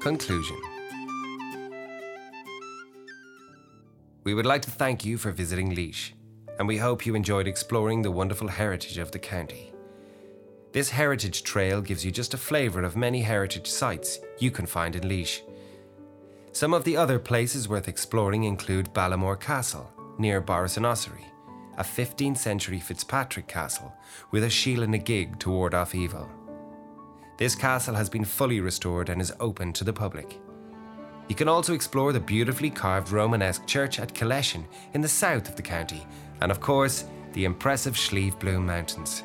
[0.00, 0.56] Conclusion
[4.24, 6.12] We would like to thank you for visiting Laois,
[6.58, 9.74] and we hope you enjoyed exploring the wonderful heritage of the county.
[10.72, 14.96] This heritage trail gives you just a flavour of many heritage sites you can find
[14.96, 15.42] in Laois.
[16.52, 21.26] Some of the other places worth exploring include Ballaghmore Castle, near Borris-in-Ossory,
[21.76, 23.92] a 15th century Fitzpatrick castle
[24.30, 26.26] with a Sheila na gig to ward off evil.
[27.40, 30.38] This castle has been fully restored and is open to the public.
[31.26, 35.56] You can also explore the beautifully carved Romanesque church at Killeshin in the south of
[35.56, 36.06] the county,
[36.42, 39.22] and of course, the impressive Slieve Bloom Mountains,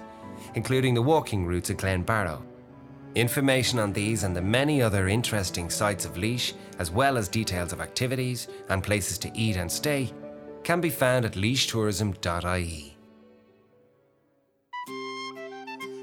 [0.54, 2.42] including the walking routes at Glenbarrow.
[3.16, 7.74] Information on these and the many other interesting sites of Laois, as well as details
[7.74, 10.10] of activities and places to eat and stay,
[10.64, 12.95] can be found at laoistourism.ie.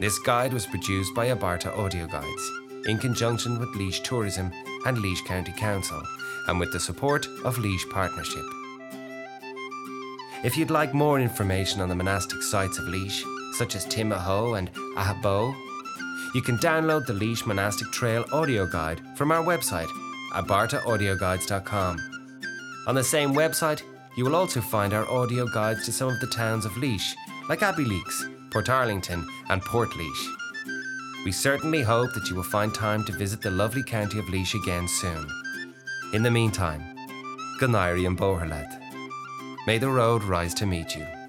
[0.02, 2.50] This guide was produced by Abarta Audio Guides
[2.86, 4.50] in conjunction with Laois Tourism
[4.84, 6.02] and Laois County Council,
[6.48, 8.42] and with the support of Laois Partnership.
[10.42, 14.74] If you'd like more information on the monastic sites of Laois, such as Timahoe and
[14.96, 15.54] Aghaboe,
[16.34, 19.86] you can download the Laois Monastic Trail audio guide from our website,
[20.34, 21.96] abartaaudioguides.com.
[22.88, 23.82] On the same website,
[24.16, 27.14] you will also find our audio guides to some of the towns of Laois,
[27.48, 30.26] like Abbeyleix, Portarlington, and Portlaoise.
[31.24, 34.54] We certainly hope that you will find time to visit the lovely county of Laois
[34.54, 35.26] again soon.
[36.12, 36.82] In the meantime,
[37.58, 38.68] go n-éirí an bóthar leat.
[39.66, 41.21] May the road rise to meet you.